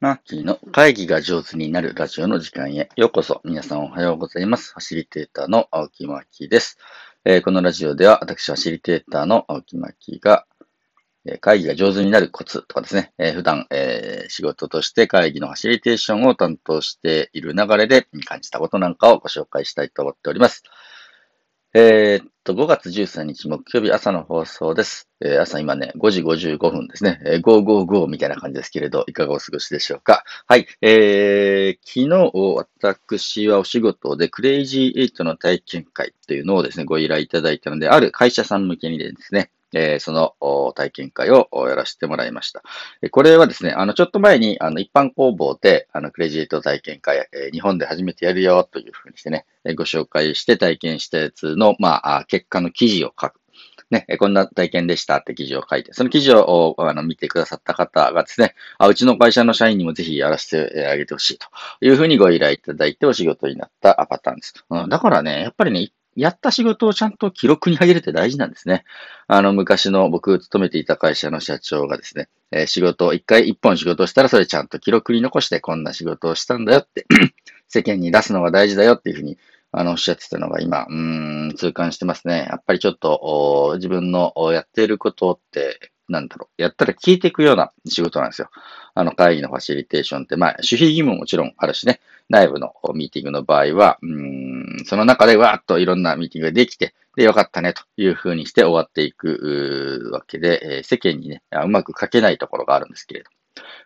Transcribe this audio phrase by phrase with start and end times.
[0.00, 3.40] マッキーの会議が上手になるラジオの時間へようこそ。
[3.42, 4.70] 皆さんおはようございます。
[4.70, 6.78] ファシリテーターの青木マッキーです。
[7.24, 10.46] えー、このラジオでは私ファシリテーターの青木マッキーが、
[11.24, 20.62] えー、会議が上手になるコツとかですね、えー、普段、え仕事として会議のファシリテーションを担当している流れで感じたことなんかをご紹介したいと思っております。
[21.74, 25.06] えー、っと、5月13日木曜日朝の放送です。
[25.20, 27.20] えー、朝今ね、5時55分ですね。
[27.26, 30.24] えー、555みたいな感じですけれど、いかがお過ごしでしょうか。
[30.46, 30.66] はい。
[30.80, 40.34] えー、昨日、私はお仕事でクレイジーエイトの体験会というのをですね、ご依頼いただいたので、ある会社さん向けにですね、えー、その
[40.74, 42.62] 体験会をやらせてもらいました。
[43.10, 53.40] これはですね、あの、ちょっと前に、あの、一般公募で、あの、クレジット体験会、えー、日本で初めてやるよというふうにしてね、ご紹介して体験したやつの、まあ、結果の記事を書く。
[53.90, 61.46] ね、こんな体験でしたって記事を書いて、その記事をあの見てくださった方がですね、あ、うちの会社の社員にもぜひやらせてあげてほしいと
[61.80, 64.54] いうふうにご依頼いただいてお仕事になったパターンです。
[64.68, 68.84] うん、だからね、やっぱりね、やった仕事をちゃんと記録に上げるって大事なんですね。
[69.26, 77.06] あの、昔の僕勤めていた会社の社長がですね、えー、仕事を、一回一本仕事をしたらそれちゃんと記録に残してこんな仕事をしたんだよって
[77.68, 79.38] 世間に出すのが大事だよっていうふうに、
[79.70, 82.46] あの、おっしゃってたのが今、うん、痛感してますね。
[82.50, 88.50] やっぱりちょっと、自分のやっていることって、なんだろう、やったら聞いていくような仕事なんですよ。
[88.94, 103.30] あの会議のファシリテーションって、まあ、守秘義務ももちろんあるしね、内部のミーティングの場合は、うん、その中でわーっといろんなミーティングができて、で、よかったねというふうにして終わっていくわけで、えー、世間にね、うまく書けないところがあるんですけれど。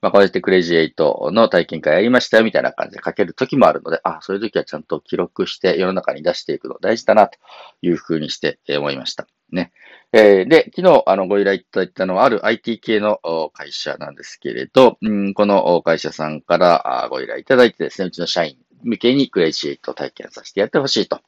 [0.00, 7.38] まあ、こうやってクレイジーエイトの体験会やりましたよみたいな感じで書ける時もあるので、あ、そういう時はちゃんと記録して世の中に出していくの大事だなと
[7.82, 9.26] いうふうにして思いました。
[9.50, 9.72] ね。
[10.12, 13.20] えー、で、昨日、あの、ご依頼いただいたのは、ある IT 系の
[13.52, 21.20] 会社なんですけれど、うん、この会社さんからご依頼いただいてですね、うちの社員向けにクレジーエイト体験させてやってほしいと。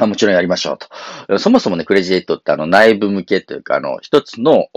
[0.00, 0.78] あもちろんやりましょう
[1.28, 1.38] と。
[1.38, 4.68] そもそもね、クレジーエイトってあの内部向けというか、あの、一つの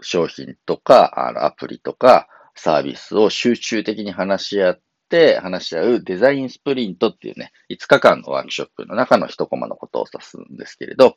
[0.00, 11.16] 商品とか、あの、アプリとか、サービスを集中的に話し合ってって話し合うデザインスプリントっていうね、5日間のワークショップの中の一コマのことを指すんですけれど、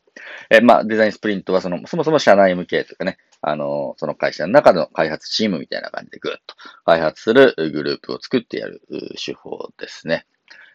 [0.51, 6.55] えまあ、デザインスプリントはその、そもそも社内向けというかね、あの、その会社の中の開発チームみたいな感じでぐっと
[6.85, 8.81] 開発するグループを作ってやる
[9.23, 10.25] 手法ですね。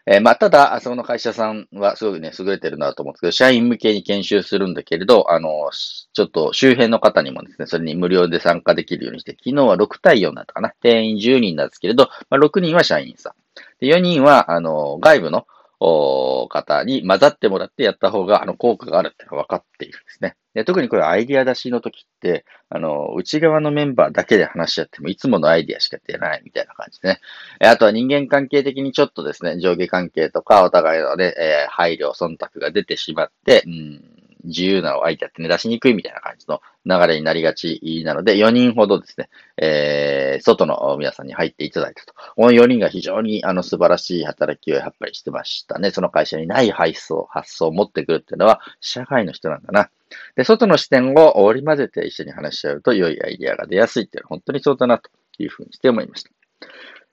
[0.07, 10.69] えー、まあ、ただ、その会社さんはすごくね、優れてるなと思うんですけど、社員向けに研修するんだけれど、あの、ちょっと周辺の方にもですね、それに無料で参加できるようにして、昨日は6対4だったかな。
[10.81, 13.33] 定員10人なんですけれど、まあ、6人は社員さん。
[13.79, 15.47] で4人は、あの、外部の
[15.79, 20.35] 方に混ざってもらってやった方が、あの、効果があるって分かっているんですね。
[20.55, 27.19] で特にこれアイディア出しの時って、あの、内側のメンバーだけで話し合ってもいつものアイディアしか出ないみたいな感じでね。
[27.59, 34.14] あとは人間関係的にちょっとですね、上下関係とかお互いのね、えー、配慮、忖度が出てしまって、うん
[34.45, 42.13] 自由なアイデアってね、出しにくいみたいな感じの流れになりがちなので、4人ほどですね、えー、外の皆さんに入っていただいたと。
[42.35, 45.91] この4人が非常にあの素晴らしい働きをやっぱりしてましたね。
[45.91, 49.89] その会社にない配送、発想を持ってくるっていうのは、社会の人なんだな。
[50.35, 56.44] で、外の視点を織り交ぜて一緒に話し合うと良いアイデアが出やすいっていうのは本当にそうだなというふうにして思いました。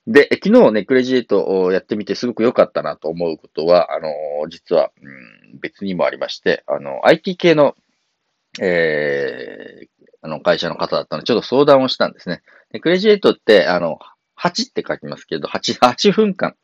[0.05, 4.09] で、昨日ね、クレジットをやってみてすごく良かったなと思うことは、あの、
[4.49, 7.75] 実は、うん、別にもありまして、あの、IT 系の、
[8.61, 9.87] えー、
[10.21, 12.43] あの、会社の方だったので、ちょっと相談をしたんですね。
[12.71, 13.99] でクレジットって、あの、
[14.37, 16.55] 8って書きますけど、8、8分間。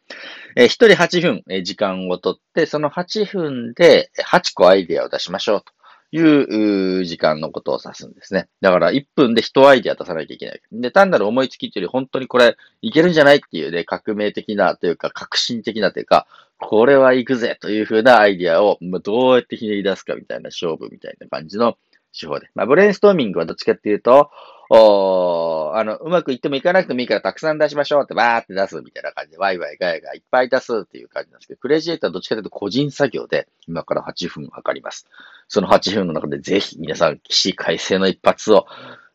[0.57, 5.71] えー、1人8分、え、時間をとって、その8分で8個アイデアを出しましょうと。
[6.11, 8.47] いう時間のことを指すんですね。
[8.61, 10.61] だから1分で1アイディア出さなきゃいけない。
[10.71, 16.25] で、単なる思いつきっていうより本当にこれいけるんじゃないっていうね、革命的なというか革新的なというか、
[16.59, 21.77] これはいくぜというふうなアイディアをどうやってひねり出すかみたいな勝負みたいな感じの
[22.19, 22.49] 手法で。
[22.55, 24.31] まあ、ブレインストーミングはどっちかっていうと、
[24.69, 35.07] おあの、うまくいってもいかなくてもいいからたくさん出しましょうってバーって出すみたいな感じで、ワイワイガヤガヤいっぱい出すっていう感じなんですけど、クレジエイトはどっちかというと個人作業で、今から8分かかります。
[35.47, 38.67] その8分の中でぜひ皆さん、起死回生の一発を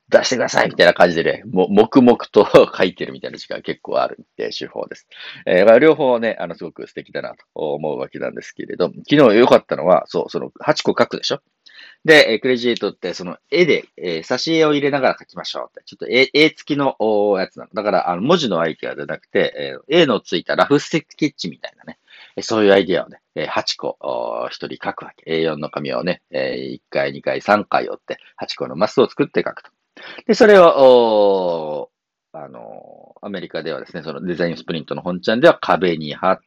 [0.08, 2.46] 出してくださいみたいな感じでね、も、黙々と
[2.76, 5.06] 書いてるみたいな時間結構あるって手法です。
[5.46, 11.40] えー、まあ、両方ね、あの、すごく素敵だなと思うわけなんですけれど、昨日良かったのは、そう、その8個書くでしょ
[12.04, 15.82] で、クレジットって、その絵で、えー、挿絵を入れながら描きましょうって。
[15.86, 16.96] ちょっと絵、絵付きの
[17.38, 17.70] やつなの。
[17.72, 21.98] だから、あの、文字のアイディアじゃなくて、え、絵のついたラフスケッチみたいなね。
[22.42, 25.42] そういうアイディアをね、8個、お1人書くわけ。
[25.42, 29.70] A4 の紙をね、1回、2回、3回折って、8個のマスを作って書くと。
[30.26, 31.90] で、それを、お
[32.36, 36.44] あの、アメリカではですね、そのデザインスプリントの本ちゃんでは壁に貼って、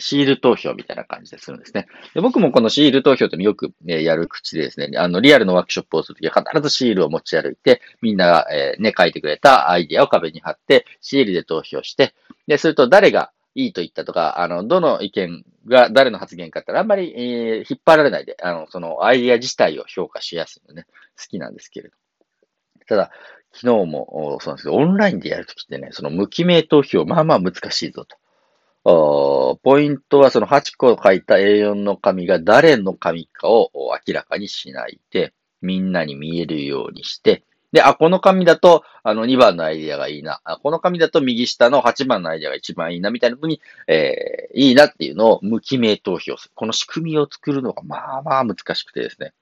[0.00, 1.86] シール投票みたいな感じでするんですね。
[2.14, 12.14] で僕もこのシール投票ってよく、ね、やる口でですね、あの、リアルのワークショップをするときは必ずシールを持ち歩いて、みんなが、えー、ね、書いてくれたアイディアを壁に貼って、シールで投票して、
[12.46, 20.86] で、すると誰がいいと言ったとか、あの、どの意見が誰の発言かってあんまり、えー、引っ張られないで、あの、そのアイディア自体を評価しやすいのね、
[21.18, 21.96] 好きなんですけれど。
[22.86, 23.10] ただ、
[23.52, 28.18] 昨日もそうなんですけど、オンラインでやるときってね、その無記名投票、まあまあ難しいぞと。
[28.86, 33.70] ポイントはその8個書いた A4 の紙が誰の紙かを
[34.06, 37.42] 明らかにしないで、みんなに見えるようにして、
[37.72, 40.40] で、あ、この紙だと、あの、2番のアイディアがいいな。
[40.44, 46.52] あ、この紙だと右下の8番のアイディアが一番いいな、みたいな風に、えー、いいなっていうのを無記名投票する。
[46.54, 49.32] この仕組みを作るのが、まあまあ難しくてですね。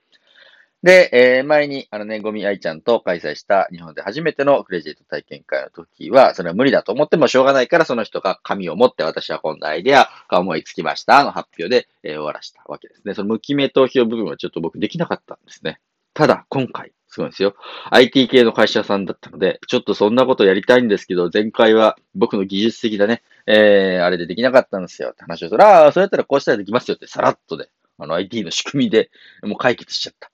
[0.85, 13.15] で、えー、前に、あのね、ゴミ愛ちゃんと開催した日本で初めてのクレジット体験会の時は、それは無理だと思ってもしょうがないから、その人が紙を持って私はこんなアイデアが思いつきましたの発表で、えー、終わらしたわけですね。
[13.15, 15.81] その無記名投票部分はちょっと僕できなかったんですね。
[16.13, 17.55] ただ、今回、すごいんですよ。
[17.91, 25.65] IT 系の会社さんだったので、ちょっとそんなことやりたいんですけど、前回は僕の技術的なね、えー、あれでできなかったんですよって話をする。
[25.65, 29.11] ああ、そうやったらこうしたらできますよってさらっとで、あの IT の仕組みで
[29.43, 30.31] もう解決しちゃった。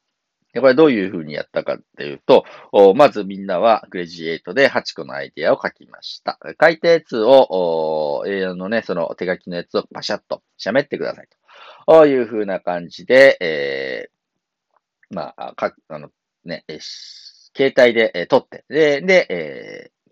[0.58, 2.44] これどういうふうにやったかっていうと、
[2.96, 6.38] まずみんなはクレジエイトで8個のアイディアを書きました。
[6.60, 11.28] 書いたやつを、A4 のね、その手書きのやつをパシャッと喋ってください
[11.86, 12.06] と。
[12.06, 16.10] いうふうな感じで、えー、まあ、か、あの、
[16.44, 20.10] ね、え携帯で、え撮って、で、で、えー、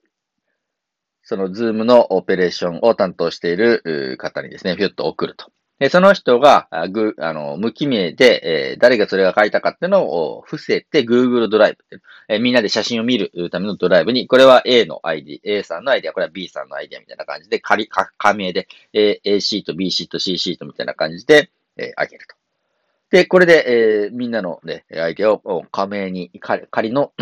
[1.23, 5.50] そのズームのオペレーションを担当している方にですね、ひょっと送ると。
[5.78, 22.34] で、その人が、ぐ、あの、無記名で、えー、誰がそれが書いたかっていうのを伏せて、Google ドライブって、えー、みんなで写真を見るためのドライブに、これは A の ID、A さんのアイデア、これは B さんのアイデアみたいな感じで、仮、仮名で、え、A シート、B シート、C シートみたいな感じで、えー、あげると。
[23.10, 26.32] で、これで、えー、みんなのね、アイデアを仮名に、
[26.70, 27.12] 仮の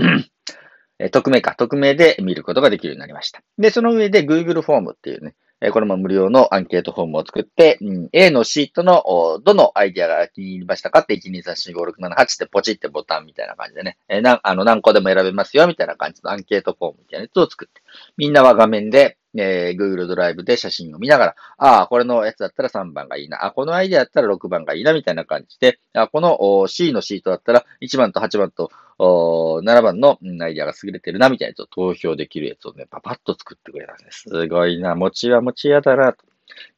[0.98, 3.42] え匿名か、匿名で見ることができるようになりました。
[3.58, 17.80] で、その上で Google フォームっていうね、えこれも無料のアンケートフォームを作って、うん、A のシートのどのアイディアが気に入りましたかって、1234567ってポチってボタンみたいな感じでね、えなあの何個でも選べますよみたいな感じのアンケートフォームみたいなやつを作って、
[18.18, 23.44] みんなは画面で、えー、Google ドライブで写真を見ながら、ああ、これのやつだったら3番がいいな。
[23.44, 34.24] あ、このアイディアだったら6番がいいな、みたいな感じで、あこの C のシートだったら1番と8番と7番のアイデアが優れてるな、みたいなやつを投票できるやつをね、パパッと作ってくれたんです。
[34.28, 36.24] すごいな、餅は餅屋だな、と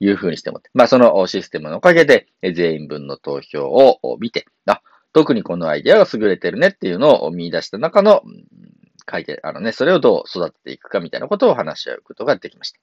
[0.00, 0.60] いうふうにしても。
[0.74, 4.82] まあ、そのシステムのおかげで、全員分の投票を見て、あ、
[5.12, 8.22] 特にこのアイデアが優れてるねっていうのを見出した中の、
[9.10, 12.80] 書いて、あのね、それをどう育てていくかみたいなことを話し合うことができました。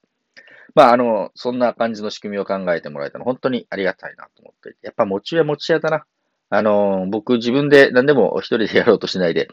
[0.74, 6.04] まあ、あの、そんな感じの仕組みを考えてもらえたの本当にありがたいなと思って、やっぱ持ち屋持ち屋だな。
[6.48, 9.46] あの、僕自分で何でも一人でやろうとしないで、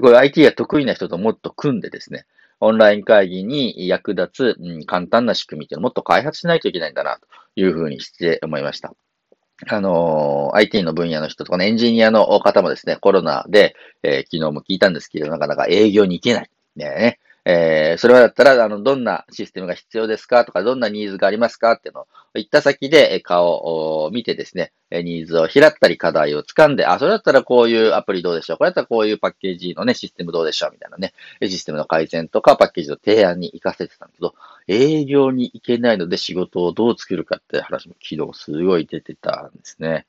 [0.00, 2.26] こういう IT が得意な人ともっと組んでですね、
[2.60, 8.94] オンライン会議に役立つ、うん、簡単な仕組みっていうのをもっと開発しないといけないんだな、というふうにして思いました。
[9.66, 16.50] あの、IT の分野の人とかね、エンジニアの方もですね、コロナで、えー、昨日も聞いたんですけど、なかなか営業に行けない。
[16.76, 17.18] ね、
[17.50, 20.44] えー、それはだったら、あの、どんなシステムが必要ですか？
[20.44, 21.72] とか、どんなニーズがありますか？
[21.72, 28.58] っていうのを言った先で顔を見てですね、ニーズを拾ったり課題を掴んで、あ、それだったらこういうアプリどうでしょう？
[28.58, 30.72] これだったらこういうパッケージのね、システムどうでしょう？
[30.72, 34.34] みたいなね、システムの改善とかパッケージの提案に活かせてたんだけど、
[34.66, 40.04] 営業に行けないので仕事をどう作るかって話も昨日すごい出てたんですね。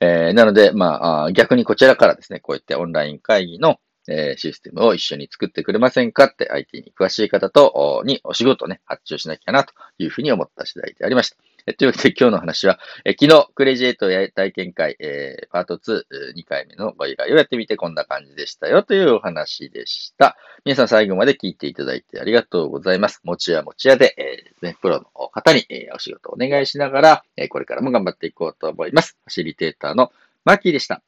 [0.00, 11.36] えー、なので、まあ、逆にこちらからですね、こうやってオンライン会議のえシステムを一緒に作ってくれませんかって IT に詳しい方と、にお仕事をね、発注しなきゃなというふうに思った次第でありました。
[11.68, 20.36] えというわけで今日の話は、え昨日クレジエイト体験会、え、パート2、2回目のご依頼をやってみてこんな感じでしたよというお話でした。
[20.64, 23.20] 皆さん最後まで聞いていただいてありがとうございます。
[23.24, 29.18] 持ち屋持ち屋で、えー、ね、プロの方に、え、お仕事をお願いしながら、えこれからも頑張っていこうと思います。
[29.24, 30.10] ファシリテーターの
[30.44, 31.02] マッキーでした。